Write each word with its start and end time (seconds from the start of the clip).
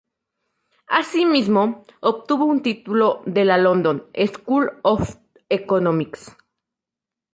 Asimismo 0.87 1.85
obtuvo 1.99 2.45
un 2.45 2.63
título 2.63 3.21
de 3.27 3.45
la 3.45 3.59
London 3.59 4.07
School 4.19 4.79
of 4.81 5.17
Economics. 5.47 6.35